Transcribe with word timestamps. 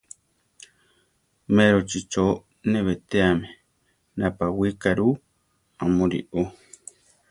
Merochí 1.55 1.99
cho 2.11 2.25
ne 2.69 2.79
betéame, 2.87 3.47
napawika 4.17 4.89
ru; 4.99 5.09
amúri 5.83 6.19
ú. 6.39 6.41